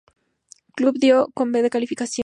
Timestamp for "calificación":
1.69-2.19